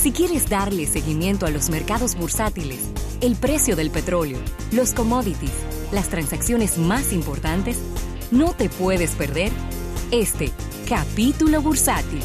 [0.00, 2.78] Si quieres darle seguimiento a los mercados bursátiles,
[3.20, 4.38] el precio del petróleo,
[4.70, 5.50] los commodities,
[5.90, 7.78] las transacciones más importantes,
[8.30, 9.50] no te puedes perder
[10.12, 10.52] este
[10.88, 12.22] capítulo bursátil.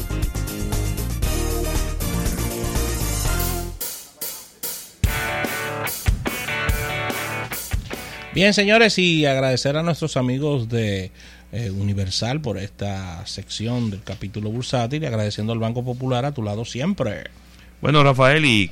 [8.32, 11.10] Bien, señores, y agradecer a nuestros amigos de
[11.50, 16.44] eh, Universal por esta sección del capítulo bursátil y agradeciendo al Banco Popular a tu
[16.44, 17.24] lado siempre.
[17.84, 18.70] Bueno, Rafael, y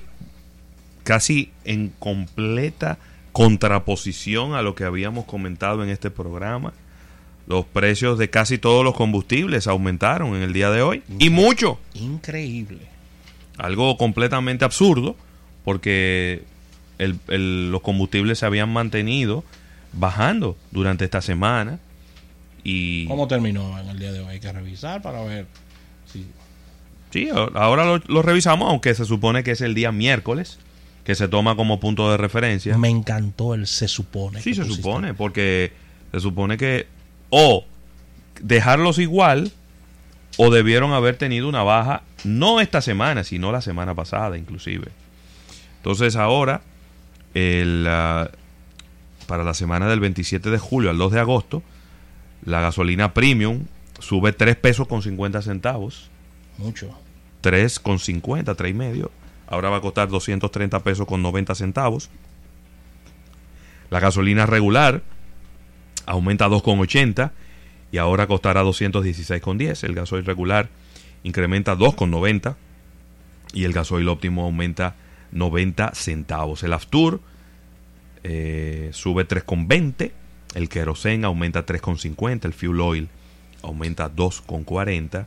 [1.02, 2.96] casi en completa
[3.32, 6.72] contraposición a lo que habíamos comentado en este programa,
[7.46, 11.02] los precios de casi todos los combustibles aumentaron en el día de hoy.
[11.18, 11.78] y mucho.
[11.92, 12.86] Increíble.
[13.58, 15.14] Algo completamente absurdo,
[15.62, 16.44] porque
[16.98, 19.44] los combustibles se habían mantenido
[19.92, 21.80] bajando durante esta semana.
[22.64, 24.28] Y ¿Cómo terminó en el día de hoy?
[24.28, 25.46] Hay que revisar para ver
[26.10, 26.24] si...
[27.12, 30.58] Sí, ahora lo, revisamos, aunque se supone que es el día miércoles,
[31.04, 32.78] que se toma como punto de referencia.
[32.78, 34.40] Me encantó el se supone.
[34.40, 35.72] Sí, se supone, porque
[36.10, 36.86] se supone que
[37.28, 37.66] o
[38.40, 39.52] dejarlos igual
[40.38, 44.88] o debieron haber tenido una baja, no esta semana, sino la semana pasada inclusive.
[45.76, 46.62] Entonces ahora
[47.34, 47.84] el,
[49.26, 51.62] para la semana del 27 de julio al 2 de agosto,
[52.44, 53.64] la gasolina premium
[53.98, 56.10] sube 3 pesos con 50 centavos.
[56.62, 56.90] Mucho.
[57.40, 59.10] 3 con 50, 3 y medio.
[59.46, 62.08] Ahora va a costar 230 pesos con 90 centavos.
[63.90, 65.02] La gasolina regular
[66.06, 67.32] aumenta 2,80
[67.90, 69.84] y ahora costará 216,10.
[69.84, 70.70] El gasoil regular
[71.24, 72.54] incrementa 2,90
[73.52, 74.94] y el gasoil óptimo aumenta
[75.32, 76.62] 90 centavos.
[76.62, 77.20] El Aftur
[78.22, 80.12] eh, sube 3,20,
[80.54, 83.08] el kerosene aumenta 3,50, el fuel oil
[83.62, 85.26] aumenta 2,40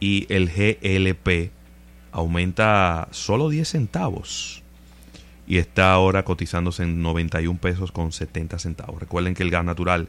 [0.00, 1.52] y el GLP
[2.12, 4.62] aumenta solo 10 centavos
[5.46, 9.00] y está ahora cotizándose en 91 pesos con 70 centavos.
[9.00, 10.08] Recuerden que el gas natural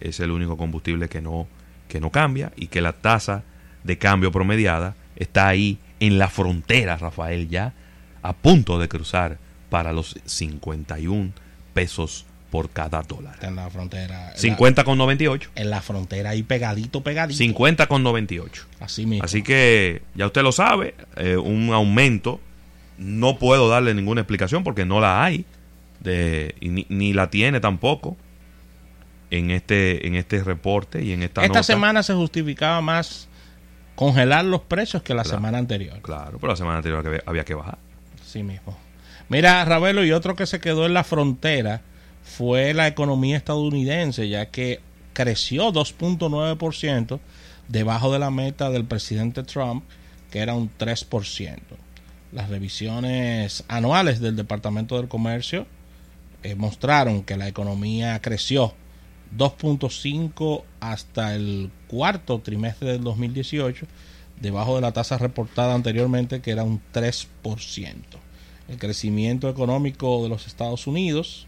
[0.00, 1.46] es el único combustible que no,
[1.88, 3.42] que no cambia y que la tasa
[3.84, 7.74] de cambio promediada está ahí en la frontera, Rafael, ya
[8.22, 9.38] a punto de cruzar
[9.70, 11.32] para los 51
[11.74, 13.36] pesos por cada dólar.
[13.42, 14.32] en la frontera.
[14.36, 15.50] 50 con 98.
[15.54, 17.38] En la frontera ahí pegadito, pegadito.
[17.38, 18.66] 50 con 98.
[18.80, 19.24] Así mismo.
[19.24, 22.40] Así que ya usted lo sabe, eh, un aumento.
[22.98, 25.46] No puedo darle ninguna explicación porque no la hay.
[26.00, 28.16] De, ni, la tiene tampoco
[29.30, 33.28] en este, en este reporte y en esta Esta semana se justificaba más
[33.94, 36.00] congelar los precios que la semana anterior.
[36.00, 37.78] Claro, pero la semana anterior había que bajar.
[38.24, 38.76] Sí mismo.
[39.28, 41.82] Mira, Ravelo, y otro que se quedó en la frontera
[42.22, 44.80] fue la economía estadounidense, ya que
[45.12, 47.20] creció 2.9%
[47.68, 49.84] debajo de la meta del presidente Trump,
[50.30, 51.58] que era un 3%.
[52.32, 55.66] Las revisiones anuales del Departamento del Comercio
[56.42, 58.74] eh, mostraron que la economía creció
[59.36, 63.86] 2.5 hasta el cuarto trimestre del 2018
[64.40, 67.26] debajo de la tasa reportada anteriormente que era un 3%.
[68.68, 71.46] El crecimiento económico de los Estados Unidos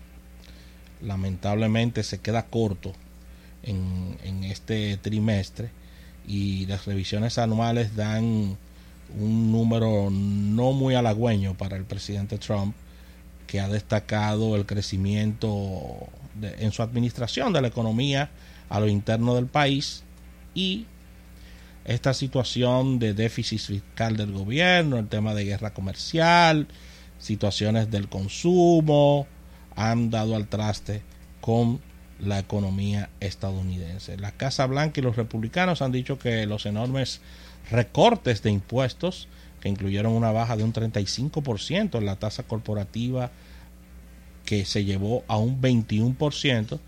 [1.03, 2.93] lamentablemente se queda corto
[3.63, 5.71] en, este trimestre
[6.27, 8.57] y las revisiones anuales dan
[9.19, 12.75] un número no muy halagüeño para el presidente Trump
[13.47, 16.09] que ha destacado el crecimiento
[16.43, 18.31] en su administración de la economía
[18.69, 20.03] a lo interno del país
[20.55, 20.87] y
[21.85, 26.69] esta situación de déficit fiscal del gobierno, el tema de guerra comercial,
[27.19, 29.27] situaciones del consumo,
[29.77, 31.03] han dado al traste
[31.41, 31.81] con
[32.19, 34.17] la economía estadounidense.
[34.17, 37.21] La Casa Blanca y los republicanos han dicho que los enormes
[37.71, 39.29] recortes de impuestos,
[39.61, 43.31] que incluyeron una baja de un 35% en la tasa corporativa,
[44.45, 46.79] que se llevó a un 21%,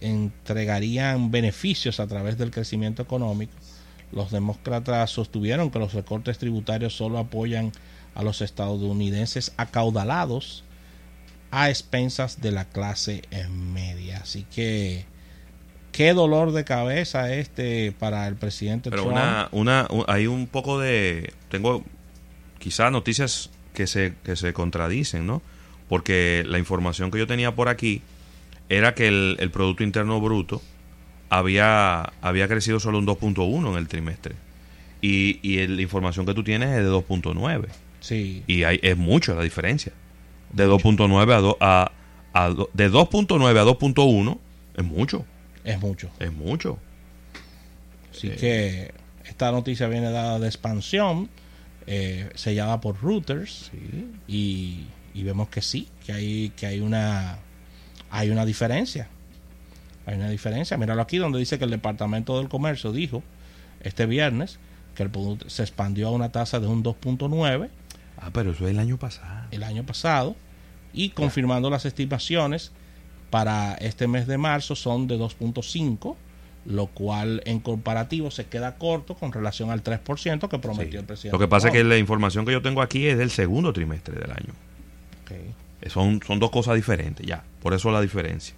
[0.00, 3.52] entregarían beneficios a través del crecimiento económico
[4.12, 7.72] los demócratas sostuvieron que los recortes tributarios solo apoyan
[8.14, 10.64] a los estadounidenses acaudalados
[11.52, 14.18] a expensas de la clase media.
[14.22, 15.04] Así que
[15.92, 21.32] qué dolor de cabeza este para el presidente Pero Una, una, hay un poco de...
[21.50, 21.84] Tengo
[22.58, 25.42] quizás noticias que se, que se contradicen, ¿no?
[25.90, 28.00] Porque la información que yo tenía por aquí
[28.70, 30.62] era que el, el Producto Interno Bruto
[31.28, 34.36] había, había crecido solo un 2.1 en el trimestre.
[35.02, 37.66] Y, y la información que tú tienes es de 2.9.
[38.00, 38.42] Sí.
[38.46, 39.92] Y hay, es mucho la diferencia.
[40.52, 41.92] De 2.9 a, a,
[42.34, 44.38] a, de 2.9 a 2.1
[44.76, 45.24] es mucho.
[45.64, 46.10] Es mucho.
[46.18, 46.78] Es mucho.
[48.10, 48.92] Así que
[49.24, 51.28] esta noticia viene dada de expansión
[51.86, 54.10] eh, sellada por Reuters Sí.
[54.28, 57.38] y, y vemos que sí, que hay, que hay una
[58.10, 59.08] hay una diferencia.
[60.04, 60.76] Hay una diferencia.
[60.76, 63.22] Míralo aquí donde dice que el Departamento del Comercio dijo
[63.80, 64.58] este viernes
[64.94, 67.70] que el producto se expandió a una tasa de un 2.9
[68.22, 69.46] Ah, pero eso es el año pasado.
[69.50, 70.36] el año pasado
[70.94, 72.70] y confirmando las estimaciones
[73.30, 76.16] para este mes de marzo son de 2.5
[76.64, 80.96] lo cual en comparativo se queda corto con relación al 3% que prometió Sí.
[80.98, 81.32] el presidente.
[81.36, 84.14] Lo que pasa es que la información que yo tengo aquí es del segundo trimestre
[84.14, 84.52] del año.
[85.24, 85.88] Ok.
[85.90, 87.42] Son, son dos cosas diferentes, ya.
[87.60, 88.54] Por eso la diferencia.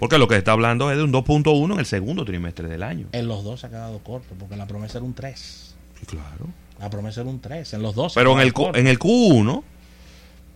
[0.00, 3.06] Porque lo que está hablando es de un 2.1 en el segundo trimestre del año.
[3.12, 5.76] En los dos se ha quedado corto porque la promesa era un 3.
[6.00, 6.48] Sí, claro.
[6.80, 7.74] La promesa era un 3.
[7.74, 8.12] En los dos.
[8.14, 9.62] se ha Pero en el, Q- en el Q1,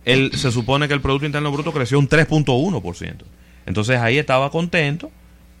[0.05, 3.15] el, se supone que el Producto Interno Bruto creció un 3.1%.
[3.65, 5.11] Entonces ahí estaba contento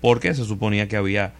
[0.01, 1.33] porque se suponía que había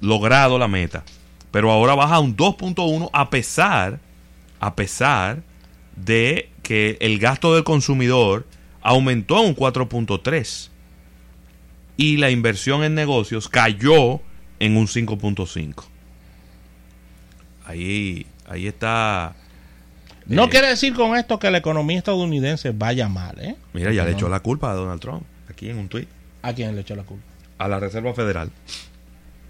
[0.00, 1.04] logrado la meta.
[1.50, 4.00] Pero ahora baja un 2.1 a pesar,
[4.60, 5.42] a pesar
[5.96, 8.46] de que el gasto del consumidor
[8.82, 10.68] aumentó a un 4.3
[11.96, 14.20] y la inversión en negocios cayó
[14.58, 15.84] en un 5.5.
[17.70, 19.36] Ahí, ahí está.
[20.26, 23.54] No eh, quiere decir con esto que la economía estadounidense vaya mal, ¿eh?
[23.72, 26.08] Mira, ya le echó la culpa a Donald Trump, aquí en un tuit,
[26.42, 27.24] ¿A quién le echó la culpa?
[27.58, 28.50] a la Reserva Federal.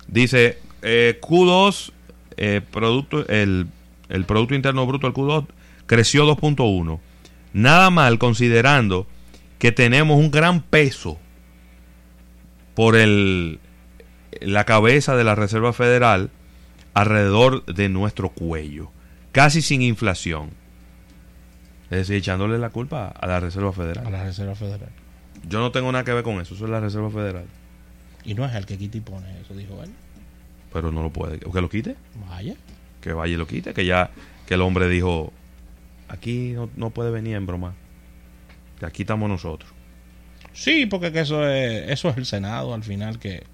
[0.08, 1.92] Dice, eh, Q2,
[2.36, 3.68] eh, producto, el,
[4.08, 5.46] el Producto Interno Bruto, el Q2,
[5.86, 6.98] creció 2.1.
[7.52, 9.06] Nada mal considerando
[9.58, 11.18] que tenemos un gran peso
[12.74, 13.60] por el,
[14.40, 16.30] la cabeza de la Reserva Federal
[16.94, 18.90] alrededor de nuestro cuello,
[19.32, 20.50] casi sin inflación.
[21.84, 24.06] Es decir, echándole la culpa a la Reserva Federal.
[24.06, 24.90] A la Reserva Federal.
[25.48, 27.46] Yo no tengo nada que ver con eso, eso es la Reserva Federal.
[28.24, 29.90] Y no es el que quita y pone eso, dijo él.
[30.72, 31.38] Pero no lo puede.
[31.38, 31.96] ¿Que lo quite?
[32.28, 32.54] Vaya.
[33.00, 33.72] Que vaya y lo quite.
[33.74, 34.10] Que ya
[34.46, 35.32] que el hombre dijo,
[36.08, 37.74] aquí no, no puede venir en broma.
[38.78, 39.70] Que aquí estamos nosotros.
[40.52, 43.44] Sí, porque que eso es, eso es el Senado al final que,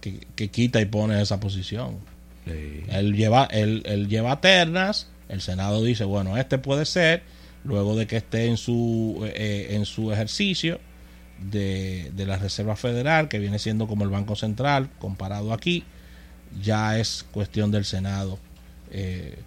[0.00, 1.98] que, que quita y pone esa posición.
[2.46, 7.22] Él lleva, él, él lleva ternas, el Senado dice, bueno, este puede ser,
[7.64, 10.80] luego de que esté en su, eh, en su ejercicio
[11.38, 15.84] de, de la Reserva Federal, que viene siendo como el Banco Central, comparado aquí,
[16.62, 18.38] ya es cuestión del Senado
[18.90, 19.38] eh,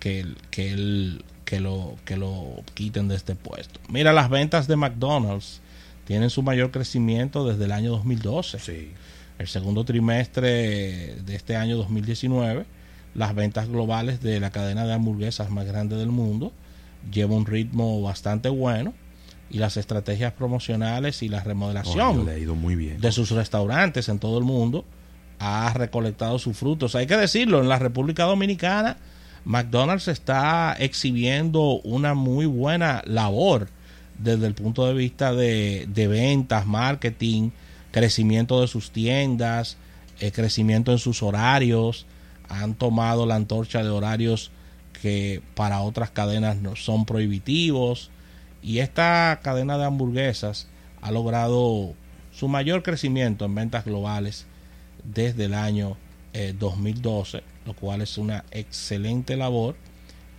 [0.00, 3.80] que, que, él- que, lo, que lo quiten de este puesto.
[3.88, 5.60] Mira, las ventas de McDonald's
[6.06, 8.90] tienen su mayor crecimiento desde el año 2012 Sí.
[9.38, 12.66] El segundo trimestre de este año 2019,
[13.14, 16.52] las ventas globales de la cadena de hamburguesas más grande del mundo
[17.10, 18.92] lleva un ritmo bastante bueno
[19.50, 23.00] y las estrategias promocionales y la remodelación le ha ido muy bien.
[23.00, 24.84] de sus restaurantes en todo el mundo
[25.38, 26.96] ha recolectado sus frutos.
[26.96, 28.96] Hay que decirlo, en la República Dominicana
[29.44, 33.68] McDonald's está exhibiendo una muy buena labor
[34.18, 37.50] desde el punto de vista de, de ventas, marketing,
[37.90, 39.76] crecimiento de sus tiendas,
[40.20, 42.06] eh, crecimiento en sus horarios.
[42.48, 44.50] Han tomado la antorcha de horarios
[45.00, 48.10] que para otras cadenas no son prohibitivos.
[48.62, 50.68] Y esta cadena de hamburguesas
[51.00, 51.94] ha logrado
[52.32, 54.46] su mayor crecimiento en ventas globales
[55.04, 55.96] desde el año
[56.32, 59.76] eh, 2012, lo cual es una excelente labor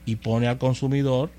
[0.05, 1.29] y pone al consumidor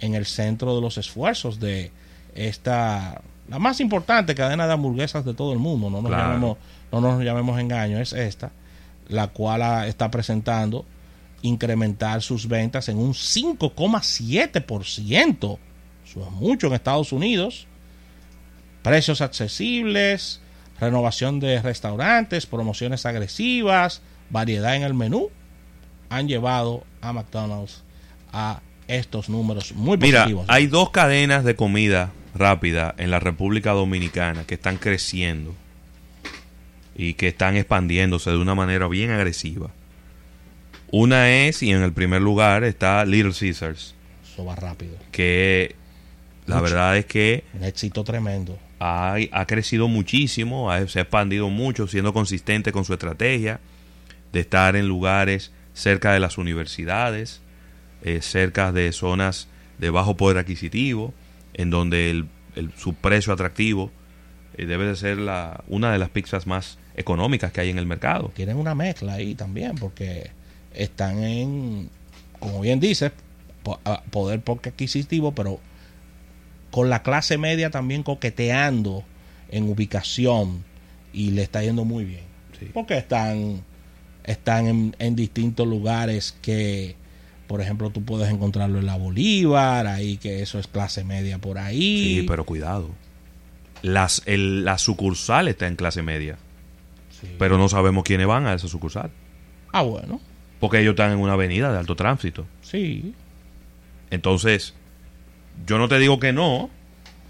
[0.00, 1.92] en el centro de los esfuerzos de
[2.34, 6.24] esta la más importante cadena de hamburguesas de todo el mundo, no nos Claro.
[6.28, 6.56] llamemos
[6.92, 8.50] no nos llamemos engaño, es esta,
[9.08, 10.84] la cual está presentando
[11.42, 15.58] incrementar sus ventas en un 5,7%.
[16.06, 17.66] Eso es mucho en Estados Unidos.
[18.82, 20.40] Precios accesibles,
[20.80, 24.00] renovación de restaurantes, promociones agresivas,
[24.30, 25.28] variedad en el menú,
[26.08, 27.82] han llevado a McDonald's
[28.32, 30.46] a estos números muy Mira, positivos.
[30.48, 35.54] hay dos cadenas de comida rápida en la República Dominicana que están creciendo
[36.96, 39.70] y que están expandiéndose de una manera bien agresiva.
[40.90, 43.94] Una es, y en el primer lugar está Little Caesars,
[44.24, 44.96] Eso va rápido.
[45.12, 45.74] que
[46.46, 46.64] la Mucho.
[46.64, 48.58] verdad es que Un éxito tremendo.
[48.80, 53.60] ha, ha crecido muchísimo, ha- se ha expandido mucho, siendo consistente con su estrategia
[54.32, 57.40] de estar en lugares cerca de las universidades,
[58.02, 61.12] eh, cerca de zonas de bajo poder adquisitivo,
[61.58, 63.90] en donde el, el- su precio atractivo
[64.56, 67.84] eh, debe de ser la, una de las pizzas más económicas que hay en el
[67.86, 68.32] mercado.
[68.34, 70.30] Tienen una mezcla ahí también, porque
[70.74, 71.90] están en,
[72.40, 73.12] como bien dices,
[73.62, 73.78] po-
[74.10, 75.60] poder poco adquisitivo, pero
[76.70, 79.04] con la clase media también coqueteando
[79.50, 80.64] en ubicación
[81.12, 82.24] y le está yendo muy bien.
[82.58, 82.70] Sí.
[82.74, 83.62] Porque están,
[84.24, 86.96] están en, en distintos lugares que
[87.48, 91.58] Por ejemplo, tú puedes encontrarlo en la Bolívar, ahí que eso es clase media por
[91.58, 92.20] ahí.
[92.20, 92.90] Sí, pero cuidado.
[93.82, 96.36] Las, el, la sucursal está en clase media.
[97.20, 97.26] Sí.
[97.38, 99.10] Pero no sabemos quiénes van a esa sucursal.
[99.72, 100.20] Ah, bueno,
[100.60, 102.46] Porque ellos están en una avenida de alto tránsito.
[102.62, 103.12] sí.
[104.10, 104.72] Entonces,
[105.66, 106.70] yo no te digo que no,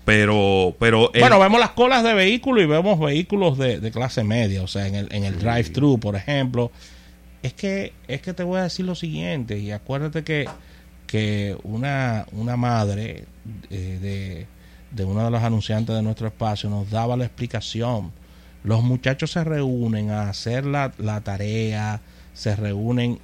[0.04, 0.76] pero...
[0.78, 4.62] pero el- Bueno, vemos las colas de vehículos y vemos vehículos de, de clase media,
[4.62, 6.70] o sea, en el, en el drive-thru, por ejemplo.
[7.42, 10.48] Es que, es que te voy a decir lo siguiente, y acuérdate que,
[11.06, 13.24] que una, una madre
[13.70, 14.46] eh, de,
[14.96, 18.10] de uno de los anunciantes de nuestro espacio nos daba la explicación.
[18.64, 22.00] Los muchachos se reúnen a hacer la, la tarea,
[22.34, 23.18] se reúnen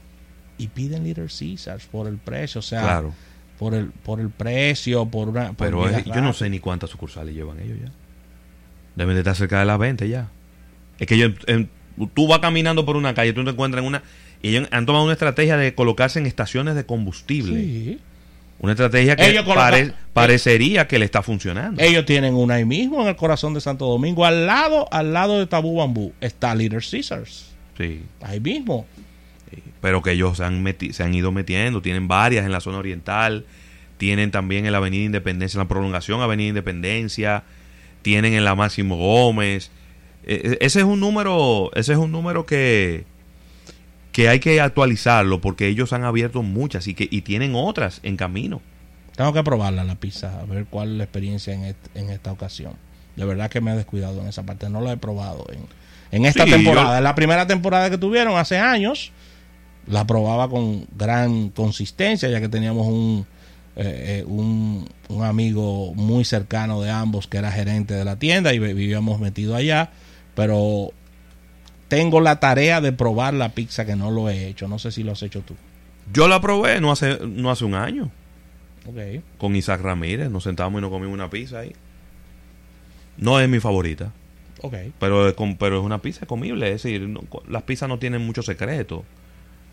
[0.58, 3.12] y piden Little Caesars por el precio, o sea, Claro.
[3.58, 5.48] por el, por el precio, por una...
[5.54, 7.90] por Pero es- yo no sé ni cuántas sucursales llevan ellos ya.
[8.94, 10.28] Deben de estar cerca de las 20 ya.
[11.00, 11.68] Es que ellos, en-
[12.14, 14.02] tú vas caminando por una calle, tú te encuentras en una...
[14.42, 17.54] Y ellos han tomado una estrategia de colocarse en estaciones de combustible.
[17.60, 17.98] Sí.
[18.60, 21.82] Una estrategia que Ellos colocan- pare- parecería que le está funcionando.
[21.82, 24.24] Ellos tienen una ahí mismo en el corazón de Santo Domingo.
[24.24, 27.52] Al lado, al lado de Tabú Bambú está Little Caesars.
[27.76, 28.02] Sí.
[28.22, 28.86] Ahí mismo.
[29.80, 32.78] pero que ellos se han, meti- se han ido metiendo, tienen varias en la zona
[32.78, 33.44] oriental,
[33.98, 37.44] tienen también en la Avenida Independencia, en la prolongación Avenida Independencia,
[38.02, 39.70] tienen en la Máximo Gómez.
[40.26, 43.04] Eh, eh, ese es un número, ese es un número que
[44.12, 48.16] que hay que actualizarlo porque ellos han abierto muchas y que y tienen otras en
[48.16, 48.60] camino.
[49.16, 52.74] Tengo que probarla la pizza, a ver cuál es la experiencia en, en esta ocasión.
[53.16, 54.68] De verdad que me he descuidado en esa parte.
[54.68, 55.60] No la he probado en,
[56.12, 56.92] en esta Sí, temporada.
[56.92, 59.12] yo- En la primera temporada que tuvieron hace años,
[59.86, 63.26] la probaba con gran consistencia, ya que teníamos un,
[63.76, 68.52] eh, eh, un, un amigo muy cercano de ambos que era gerente de la tienda
[68.54, 69.90] y vi- vivíamos metido allá.
[70.34, 70.90] Pero
[71.88, 74.66] tengo la tarea de probar la pizza que no lo he hecho.
[74.68, 75.54] No sé si lo has hecho tú.
[76.12, 78.10] Yo la probé no hace no hace un año
[78.86, 79.22] Ok.
[79.38, 81.72] con Isaac Ramírez, nos sentamos y nos comimos una pizza ahí.
[83.16, 84.12] No es mi favorita.
[84.60, 84.74] Ok.
[84.98, 88.42] Pero es, pero es una pizza comible, es decir, no- las pizzas no tienen mucho
[88.42, 89.04] secreto.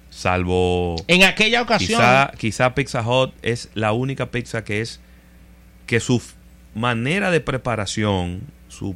[0.09, 1.99] Salvo En aquella ocasión.
[1.99, 4.99] quizá, quizá Pizza Hut es la única pizza que es
[5.87, 6.21] que su
[6.75, 8.95] manera de preparación, su,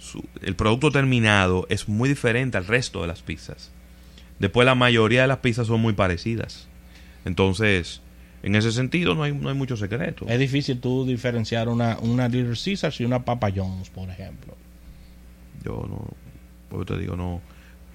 [0.00, 3.70] su- el producto terminado es muy diferente al resto de las pizzas.
[4.40, 6.66] Después la mayoría de las pizzas son muy parecidas.
[7.24, 8.00] Entonces,
[8.42, 10.24] en ese sentido no hay, no hay mucho secreto.
[10.26, 14.56] Es difícil tú diferenciar una, una Little Caesars y una Papa John's, por ejemplo.
[15.62, 16.08] Yo no,
[16.70, 17.42] pues te digo, no.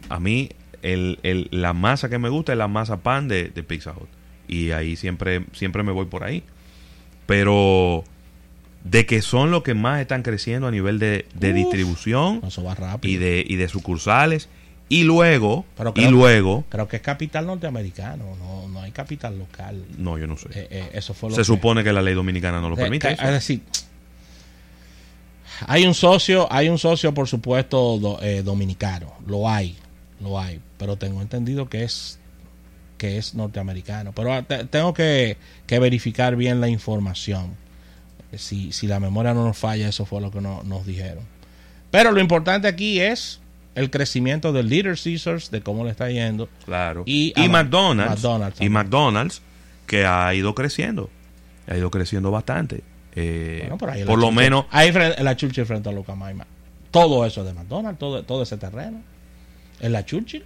[0.09, 0.49] A mí,
[0.83, 4.07] el, el- la masa que me gusta es la masa pan de, de Pizza Hut.
[4.47, 6.43] Y ahí siempre, siempre me voy por ahí.
[7.25, 8.03] Pero
[8.85, 11.55] de que son los que más están creciendo a nivel de, de Uf.
[11.55, 13.13] distribución Eso va rápido.
[13.13, 14.47] y de, y de sucursales.
[14.87, 19.83] Y luego, Pero y luego, Creo que es capital norteamericano, no, no hay capital local.
[19.97, 20.47] no, yo no sé.
[20.53, 22.81] Eh, eh, eso fue lo Se que- supone que la ley dominicana no lo Eh,
[22.83, 23.07] permite.
[23.07, 23.23] que- eso.
[23.23, 23.61] Es decir,
[25.67, 29.13] hay un socio, hay un socio, por supuesto, do- eh, dominicano.
[29.25, 29.75] Lo hay,
[30.21, 30.59] lo hay.
[30.77, 32.19] Pero tengo entendido que es
[32.97, 34.11] que es norteamericano.
[34.13, 35.37] Pero ah, te- tengo que,
[35.67, 37.55] que verificar bien la información.
[38.37, 41.23] Si, si la memoria no nos falla, eso fue lo que no- nos dijeron.
[41.91, 43.39] Pero lo importante aquí es
[43.75, 46.49] el crecimiento del Little Caesars, de cómo le está yendo.
[46.65, 47.03] Claro.
[47.05, 48.11] Y Y, McDonald's.
[48.23, 48.69] McDonald's y.
[48.69, 49.41] McDonald's,
[49.87, 51.09] que ha ido creciendo.
[51.67, 52.81] Ha ido creciendo bastante.
[53.15, 54.65] Eh, Bueno, ahí por lo menos.
[54.71, 56.45] Ahí la Churchill frente a Lucamaima.
[56.91, 59.01] Todo eso es de McDonald's, todo, todo ese terreno.
[59.79, 60.45] En la Churchill,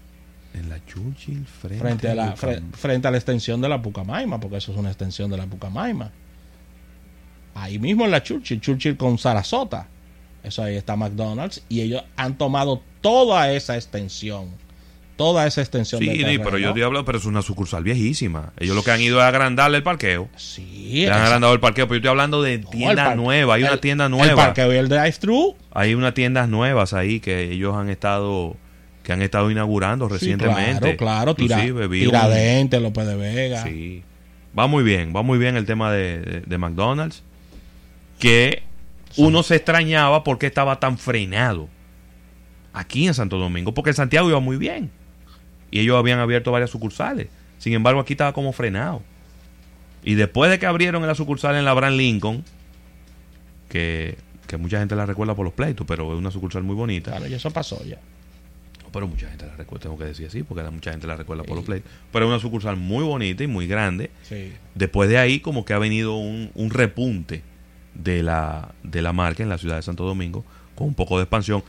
[0.55, 4.39] En la Churchill, frente, frente a, la, fre- frente a la extensión de la Pucamaima,
[4.39, 6.11] porque eso es una extensión de la Pucamaima.
[7.61, 9.87] Ahí mismo en la Churchill, Churchill con Sarasota.
[10.43, 11.63] Eso ahí está McDonald's.
[11.69, 14.47] Y ellos han tomado toda esa extensión.
[15.17, 16.43] Toda esa extensión Sí, terreno.
[16.45, 18.53] pero yo te hablo, pero es una sucursal viejísima.
[18.57, 20.29] Ellos lo que han ido es agrandarle el parqueo.
[20.37, 23.17] Sí, Le han agrandado el parqueo, pero yo estoy hablando de no, el tiendas par-
[23.17, 23.55] nuevas.
[23.57, 24.35] Hay una el- tienda El nueva.
[24.37, 25.57] parqueo y el drive-thru.
[25.73, 28.55] Hay unas tiendas nuevas ahí que ellos han estado
[29.03, 30.95] que han estado inaugurando Sí, recientemente.
[30.95, 31.35] claro, claro.
[31.35, 33.63] Tira, Tiradentes, López de Vega.
[33.63, 34.03] Sí.
[34.57, 37.23] Va muy bien, va muy bien el tema de, de- de McDonald's.
[38.19, 38.63] Que
[39.17, 41.67] uno se extrañaba porque estaba tan frenado
[42.73, 43.73] aquí en Santo Domingo.
[43.73, 44.91] Porque en Santiago iba muy bien.
[45.71, 47.27] Y ellos habían abierto varias sucursales.
[47.57, 49.01] Sin embargo, aquí estaba como frenado.
[50.03, 52.43] Y después de que abrieron la sucursal en la Brand Lincoln,
[53.67, 57.11] que, que mucha gente la recuerda por los pleitos, pero es una sucursal muy bonita.
[57.11, 57.99] Claro, y eso pasó ya.
[58.91, 61.55] Pero mucha gente la recuerda, tengo que decir así, porque mucha gente la recuerda por
[61.55, 61.91] los pleitos.
[62.11, 64.09] Pero es una sucursal muy bonita y muy grande.
[64.23, 64.53] Sí.
[64.73, 67.43] Después de ahí, como que ha venido un, un repunte
[68.03, 70.43] de la, de la marca en la ciudad de Santo Domingo,
[70.75, 71.63] con un poco de expansión.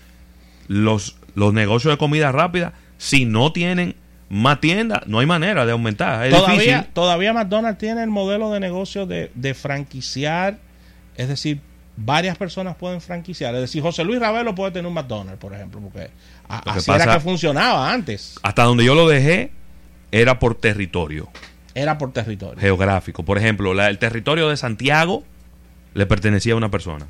[0.68, 3.96] Los, los negocios de comida rápida, si no tienen
[4.28, 6.24] más tiendas, no hay manera de aumentar.
[6.26, 6.84] Es Todavía, difícil.
[6.94, 10.58] todavía McDonald's tiene el modelo de negocio de, de franquiciar,
[11.16, 11.60] es decir,
[11.96, 13.54] varias personas pueden franquiciar.
[13.56, 16.10] Es decir, José Luis Ravelo puede tener un McDonald's, por ejemplo, porque
[16.48, 18.36] a- así era que funcionaba antes.
[18.42, 19.50] Hasta donde yo lo dejé
[20.12, 21.28] era por territorio
[21.74, 22.60] Era por territorio.
[22.60, 23.24] geográfico.
[23.24, 25.24] Por ejemplo, la- el territorio de Santiago
[25.94, 27.06] le pertenecía a una persona.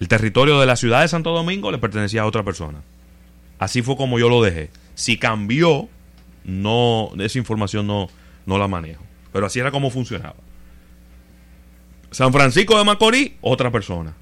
[0.00, 2.82] El territorio de la ciudad de Santo Domingo le pertenecía a otra persona.
[3.58, 4.70] Así fue como yo lo dejé.
[4.94, 5.88] Si cambió,
[6.44, 8.08] no, esa información no,
[8.46, 9.02] no la manejo.
[9.32, 10.36] Pero así era como funcionaba.
[12.10, 14.14] San Francisco de Macorís, otra persona.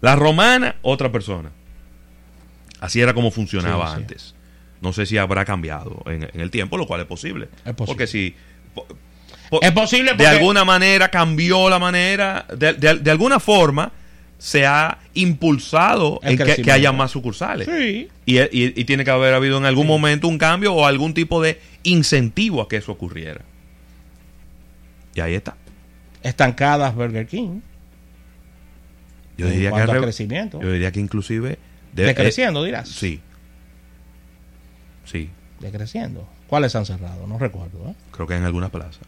[0.00, 1.52] La Romana, otra persona.
[2.80, 4.00] Así era como funcionaba Sí, sí.
[4.00, 4.34] antes.
[4.80, 7.48] No sé si habrá cambiado en, en el tiempo, lo cual es posible.
[7.64, 7.86] Es posible.
[7.86, 8.34] Porque si...
[9.60, 13.92] Es posible de alguna manera cambió la manera, de, de- de alguna forma
[14.38, 17.68] se ha impulsado El en que- haya más sucursales.
[17.68, 18.08] Sí.
[18.26, 21.40] Y, y- y tiene que haber habido en algún momento un cambio o algún tipo
[21.42, 23.42] de incentivo a que eso ocurriera.
[25.14, 25.56] Y ahí está.
[26.22, 27.60] Estancadas Burger King.
[29.36, 30.06] Yo diría que, cuanto al a revés.
[30.16, 30.60] crecimiento.
[30.62, 31.58] yo diría que inclusive...
[31.92, 32.88] de- Decreciendo, dirás.
[32.88, 33.20] eh, sí.
[35.04, 35.30] Sí,
[35.60, 36.26] Decreciendo.
[36.48, 37.26] ¿Cuáles han cerrado?
[37.26, 37.90] No recuerdo.
[37.90, 37.94] ¿eh?
[38.12, 38.98] creo que en algunas plazas.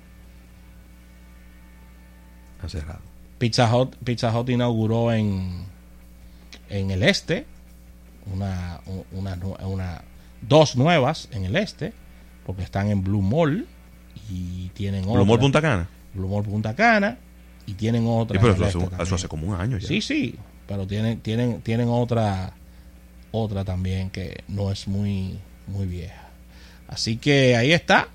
[2.69, 3.01] Cerrado.
[3.39, 5.65] Pizza Hut, Pizza Hut inauguró en,
[6.71, 7.47] en el este
[8.33, 8.81] una,
[9.13, 10.03] una,
[10.41, 11.93] dos nuevas en el este
[12.47, 13.67] porque están en Blue Mall
[14.31, 15.89] y tienen Blue Mall otra- Punta Cana.
[16.15, 17.19] Blue Mall Punta Cana
[17.67, 19.89] y tienen otra Sí, pero eso, hace, este eso hace como un año ya.
[19.89, 22.53] sí sí pero tienen tienen tienen otra
[23.33, 26.29] otra también que no es muy muy vieja
[26.89, 28.09] así que ahí está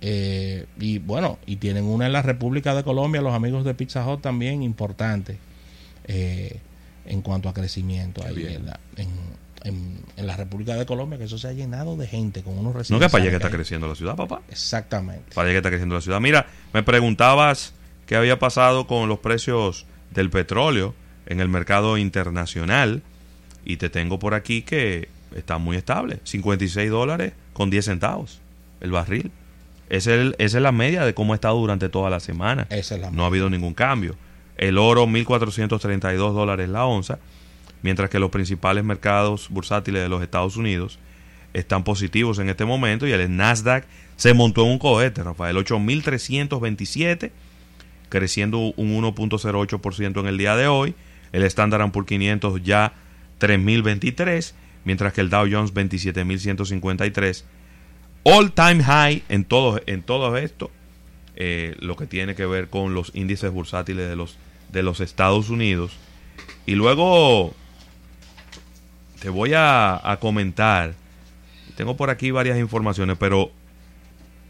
[0.00, 4.06] Eh, y bueno y tienen una en la República de Colombia los amigos de Pizza
[4.08, 5.38] Hut también importante
[6.04, 6.60] eh,
[7.04, 9.08] en cuanto a crecimiento ahí en la, en,
[9.64, 12.88] en- en la República de Colombia que eso se ha llenado de gente con unos
[12.90, 14.40] No que para allá que está creciendo la ciudad, papá.
[14.48, 16.20] exactamente Para allá que está creciendo la ciudad.
[16.20, 17.72] Mira, me preguntabas
[18.06, 20.94] qué había pasado con los precios del petróleo
[21.26, 23.02] en el mercado internacional.
[23.64, 26.20] Y te tengo por aquí que está muy estable.
[26.24, 28.40] 56 dólares con 10 centavos
[28.80, 29.30] el barril.
[29.88, 32.66] Esa es, el- esa es la media de cómo ha estado durante toda la semana.
[32.70, 34.16] esa es la No ha habido ningún cambio.
[34.56, 37.18] El oro, 1.432 dólares la onza,
[37.82, 40.98] mientras que los principales mercados bursátiles de los Estados Unidos
[41.54, 43.84] están positivos en este momento y el Nasdaq
[44.16, 47.30] se montó en un cohete, Rafael, 8.327,
[48.08, 50.94] creciendo un 1.08% en el día de hoy.
[51.32, 52.92] El Standard Poor's 500 ya
[53.40, 54.52] 3.023,
[54.84, 57.44] mientras que el Dow Jones 27.153.
[58.30, 60.70] All time high en todo, en todo esto
[61.36, 64.36] eh, lo que tiene que ver con los índices bursátiles de los,
[64.70, 65.92] de los Estados Unidos.
[66.66, 67.54] Y luego
[69.20, 70.94] te voy a, a comentar,
[71.76, 73.50] tengo por aquí varias informaciones, pero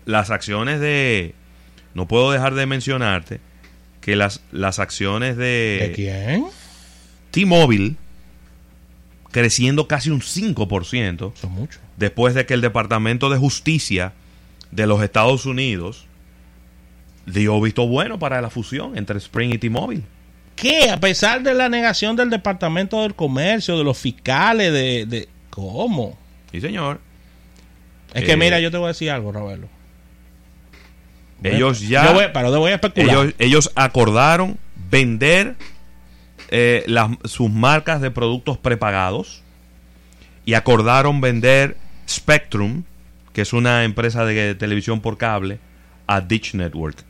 [0.07, 1.35] las acciones de,
[1.95, 3.41] no puedo dejar de mencionarte
[4.01, 6.47] que las, las acciones ¿De de quién?
[7.31, 7.97] T-Mobile,
[9.39, 11.81] creciendo casi un 5%, Son muchos.
[11.97, 14.13] después de que el Departamento de Justicia
[14.71, 16.07] de los Estados Unidos
[17.27, 20.03] dio visto bueno para la fusión entre Spring y T-Mobile.
[20.57, 20.91] ¿Qué?
[20.91, 25.07] A pesar de la negación del Departamento del Comercio, de los fiscales, de...
[25.07, 26.19] de- ¿Cómo?
[26.53, 27.01] Sí, señor.
[28.15, 29.69] Es que Eh, mira, yo te voy a decir algo, Roberto.
[31.43, 32.13] Ellos ya...
[32.13, 33.09] Voy- pero te voy a especular.
[33.09, 34.59] ellos, ellos acordaron
[34.91, 35.55] vender
[36.49, 39.43] eh, las- sus marcas de productos prepagados
[40.45, 41.77] y acordaron vender
[42.09, 42.85] Spectrum,
[43.33, 45.59] que es una empresa de televisión por cable,
[46.07, 47.05] a Ditch Network.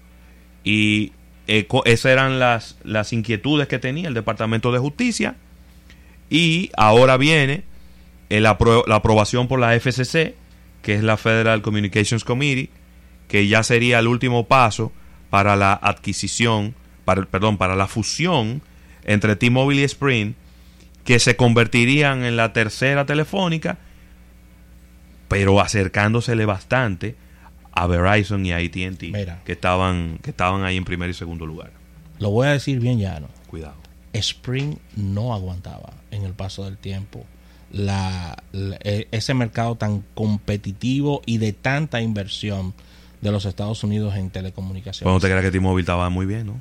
[0.65, 1.13] Y
[1.47, 5.37] eh, esas eran las, las inquietudes que tenía el Departamento de Justicia.
[6.31, 7.63] Y ahora viene
[8.29, 10.35] el la aprobación por la FCC,
[10.83, 12.71] que es la Federal Communications Committee,
[13.29, 14.93] que ya sería el último paso
[15.31, 16.75] para la adquisición,
[17.05, 18.61] para, perdón, para la fusión
[19.09, 20.37] entre T-Mobile y Sprint,
[21.05, 23.79] que se convertirían en la tercera telefónica,
[25.29, 27.17] pero acercándosele bastante
[27.73, 29.41] a Verizon y a AT&T, Mira.
[29.45, 31.71] que estaban, que estaban ahí en primer y segundo lugar.
[32.19, 33.29] Lo voy a decir bien llano.
[33.47, 33.77] Cuidado.
[34.13, 37.25] Spring no aguantaba en el paso del tiempo
[37.71, 42.75] la, la- e- ese mercado tan competitivo y de tanta inversión
[43.21, 45.05] de los Estados Unidos en telecomunicaciones.
[45.05, 46.61] Pues no te creas que T-Mobile estaba muy bien, ¿no?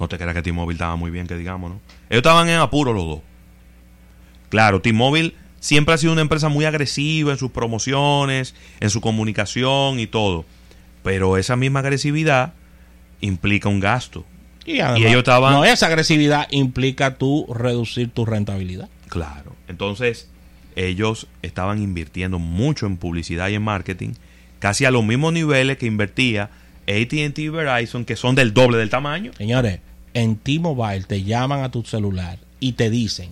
[0.00, 1.80] No te creas que T-Mobile estaba muy bien, que digamos, ¿no?
[2.08, 3.20] Ellos estaban en apuro los dos.
[4.48, 9.98] Claro, T-Mobile siempre ha sido una empresa muy agresiva en sus promociones, en su comunicación
[10.00, 10.44] y todo.
[11.02, 12.54] Pero esa misma agresividad
[13.20, 14.24] implica un gasto.
[14.64, 18.88] Y, además, Y ellos estaban- No, esa agresividad implica tú reducir tu rentabilidad.
[19.08, 19.54] Claro.
[19.66, 20.28] Entonces,
[20.76, 24.10] ellos estaban invirtiendo mucho en publicidad y en marketing,
[24.58, 26.50] casi a los mismos niveles que invertía
[26.86, 29.32] ATT y Verizon, que son del doble del tamaño.
[29.36, 29.80] Señores,
[30.20, 33.30] en T-Mobile te llaman a tu celular y te dicen,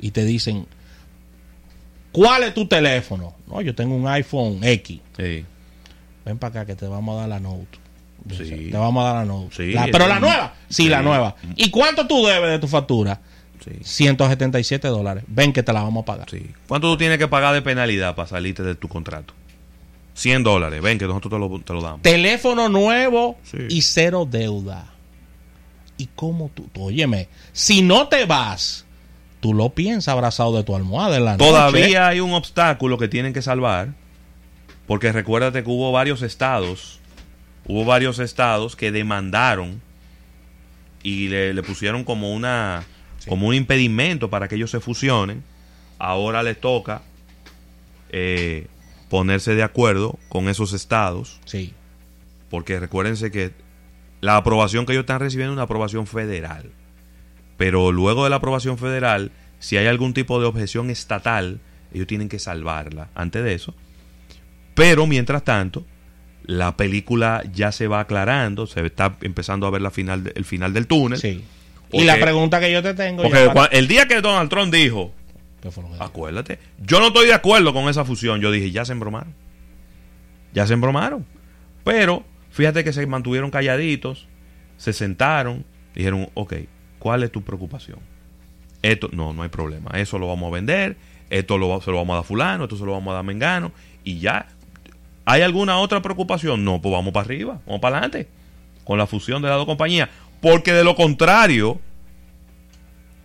[0.00, 0.66] y te dicen,
[2.12, 3.34] ¿cuál es tu teléfono?
[3.46, 5.00] No, yo tengo un iPhone X.
[5.16, 5.44] Sí.
[6.24, 7.78] Ven para acá que te vamos a dar la Note.
[8.30, 8.70] Sí.
[8.70, 9.54] Te vamos a dar la Note.
[9.56, 10.54] Sí, La- pero la nueva.
[10.68, 11.36] Sí, la nueva.
[11.54, 13.20] ¿Y cuánto tú debes de tu factura?
[13.64, 13.70] Sí.
[13.82, 15.24] 177 dólares.
[15.28, 16.30] Ven que te la vamos a pagar.
[16.30, 16.50] Sí.
[16.68, 19.34] ¿Cuánto tú tienes que pagar de penalidad para salirte de tu contrato?
[20.14, 20.80] 100 dólares.
[20.82, 22.02] Ven que nosotros te lo, te lo damos.
[22.02, 24.86] Teléfono nuevo y cero deuda.
[25.98, 28.84] ¿Y cómo tú, tú- Óyeme, si no te vas,
[29.40, 31.46] tú lo piensas abrazado de tu almohada en la noche.
[31.50, 33.94] Todavía hay un obstáculo que tienen que salvar,
[34.86, 37.00] porque recuérdate que hubo varios estados,
[37.66, 39.80] hubo varios estados que demandaron
[41.02, 42.84] y le, le pusieron como una
[43.28, 45.42] como un impedimento para que ellos se fusionen.
[45.98, 47.02] Ahora les toca
[48.10, 48.66] eh,
[49.08, 51.72] ponerse de acuerdo con esos estados, Sí,
[52.50, 53.52] porque recuérdense que
[54.20, 56.70] la aprobación que ellos están recibiendo es una aprobación federal.
[57.56, 61.60] Pero luego de la aprobación federal, si hay algún tipo de objeción estatal,
[61.92, 63.74] ellos tienen que salvarla antes de eso.
[64.74, 65.84] Pero mientras tanto,
[66.44, 70.44] la película ya se va aclarando, se está empezando a ver la final de- el
[70.44, 71.18] final del túnel.
[71.18, 71.44] sí.
[71.88, 73.22] Porque- y la pregunta que yo te tengo.
[73.22, 75.12] Porque para- el día que Donald Trump dijo,
[75.62, 76.04] ¿Qué fue lo que dijo?
[76.04, 79.32] acuérdate, yo no estoy de acuerdo con esa fusión, yo dije, ya se embromaron.
[80.52, 81.24] Ya se embromaron.
[81.84, 82.24] Pero
[82.56, 84.26] fíjate que se mantuvieron calladitos,
[84.78, 86.54] se sentaron, dijeron, ok,
[86.98, 87.98] ¿cuál es tu preocupación?
[88.80, 90.96] Esto, no, no hay problema, eso lo vamos a vender,
[91.28, 93.20] esto lo, se lo vamos a dar a fulano, esto se lo vamos a dar
[93.20, 93.72] a mengano,
[94.04, 94.48] y ya.
[95.26, 96.64] ¿Hay alguna otra preocupación?
[96.64, 98.26] No, pues vamos para arriba, vamos para adelante,
[98.84, 100.08] con la fusión de las dos compañías.
[100.40, 101.78] Porque de lo contrario,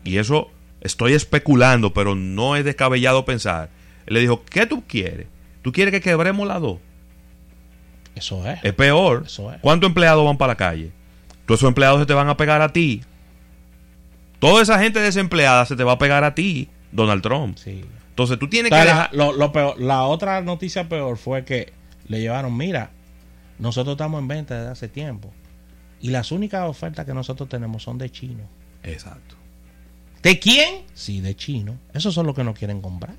[0.03, 3.69] y eso estoy especulando, pero no es descabellado pensar.
[4.07, 5.27] Le dijo, ¿qué tú quieres?
[5.61, 6.79] ¿Tú quieres que quebremos las dos?
[8.21, 8.59] Eso es.
[8.63, 9.23] Es peor.
[9.25, 9.59] Eso es.
[9.61, 10.91] ¿Cuántos empleados van para la calle?
[11.45, 13.01] Todos esos empleados se te van a pegar a ti.
[14.39, 17.57] Toda esa gente desempleada se te va a pegar a ti, Donald Trump.
[17.57, 17.83] Sí.
[18.09, 19.15] Entonces tú tienes que Entonces, la, dejar...
[19.15, 21.73] lo- lo peor- la otra noticia peor fue que
[22.07, 22.91] le llevaron, mira,
[23.59, 25.31] nosotros estamos en venta desde hace tiempo.
[25.99, 28.43] Y las únicas ofertas que nosotros tenemos son de chino.
[28.83, 29.35] Exacto.
[30.23, 30.83] ¿De quién?
[30.93, 31.75] Sí, de chino.
[31.93, 33.15] Esos son los que no quieren comprar.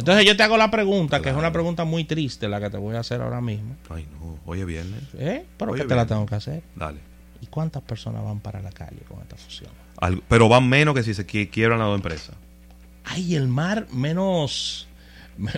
[0.00, 2.76] Entonces yo te hago la pregunta, que es una pregunta muy triste la que te
[2.76, 3.76] voy a hacer ahora mismo.
[3.88, 4.38] Ay, no.
[4.46, 5.02] Hoy es viernes.
[5.18, 5.44] ¿Eh?
[5.56, 6.62] Pero Oye, que te la tengo que hacer.
[6.74, 6.98] Dale.
[7.40, 9.70] ¿Y cuántas personas van para la calle con esta fusión?
[9.98, 12.34] Algo- pero van menos que si se qui- quiebran las dos empresas.
[13.04, 14.88] Ay, el mar menos,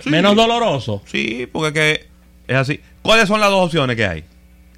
[0.03, 0.09] Sí.
[0.09, 1.01] menos doloroso.
[1.05, 2.07] Sí, porque es que
[2.53, 2.79] es así.
[3.01, 4.23] ¿Cuáles son las dos opciones que hay?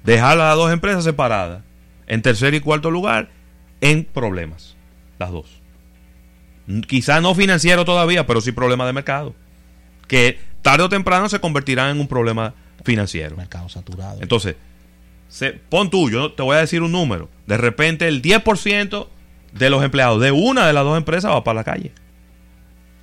[0.04, 1.62] Dejar las dos empresas separadas.
[2.08, 3.30] En tercer y cuarto lugar,
[3.80, 4.76] en problemas.
[5.18, 5.46] Las dos.
[6.68, 9.34] N- Quizá no financiero todavía, pero sí problema de mercado.
[10.06, 13.36] Que tarde o temprano se convertirán en un problema financiero.
[13.36, 14.18] Mercado saturado.
[14.20, 14.56] Entonces,
[15.28, 17.28] se, pon tú, yo te voy a decir un número.
[17.46, 19.08] De repente, el 10%
[19.52, 21.92] de los empleados de una de las dos empresas va para la calle,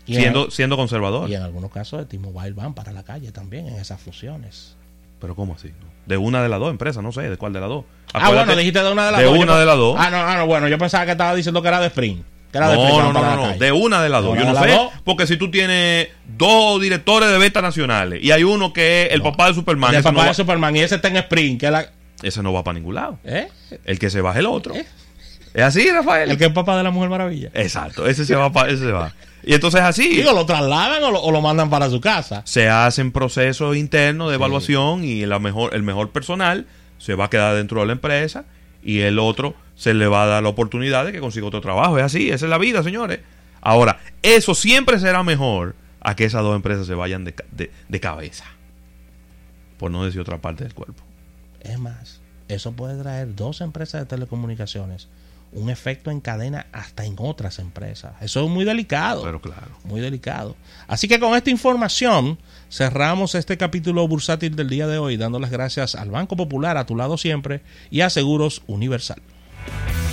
[0.06, 1.30] y, en, siendo, siendo conservador.
[1.30, 4.76] y en algunos casos de T-Mobile van para la calle también en esas fusiones.
[5.20, 5.72] Pero ¿cómo así?
[6.06, 7.86] De una de las dos empresas, no sé, de cuál de las dos.
[8.14, 9.36] Ah, Acuérdate- bueno, dijiste de una de las de dos.
[9.36, 9.96] Yo una de las dos.
[9.98, 12.22] Ah, no, ah, no, bueno, yo pensaba que estaba diciendo que era de Spring.
[12.54, 14.36] No, no, no, no, de una de las dos.
[14.38, 18.44] ¿De Yo no sé, porque si tú tienes dos directores de ventas nacionales y hay
[18.44, 21.18] uno que es el papá de Superman, El papá de Superman y ese está en
[21.18, 21.88] Spring, que es la...
[22.22, 23.20] ese no va para ningún lado.
[23.24, 23.48] ¿Eh?
[23.86, 24.76] El que se baja el otro.
[24.76, 24.86] ¿Eh?
[25.54, 26.32] ¿Es así, Rafael?
[26.32, 27.50] El que es papá de la Mujer Maravilla.
[27.54, 29.14] Exacto, ese se va, pa- ese se va.
[29.46, 32.42] Y entonces así Digo, lo trasladan o lo, o lo mandan para su casa.
[32.46, 36.66] se hacen procesos internos de evaluación y la mejor, el mejor personal
[36.98, 38.46] se va a quedar dentro de la empresa
[38.82, 41.98] y el otro se le va a dar la oportunidad de que consiga otro trabajo.
[41.98, 43.20] Es así, esa es la vida, señores.
[43.62, 47.34] Ahora, eso siempre será mejor a que esas dos empresas se vayan de,
[47.88, 48.46] de cabeza.
[49.78, 51.04] Por no decir otra parte del cuerpo.
[51.62, 55.08] Es más, eso puede traer dos empresas de telecomunicaciones.
[55.54, 58.14] Un efecto en cadena hasta en otras empresas.
[58.22, 59.24] Eso es muy delicado.
[59.24, 59.78] Pero claro.
[59.84, 60.56] muy delicado.
[60.88, 62.40] Así que con esta información
[62.72, 66.86] cerramos este capítulo bursátil del día de hoy, dando las gracias al Banco Popular, a
[66.86, 69.22] tu lado siempre, y a Seguros Universal.
[69.66, 70.13] Thank you.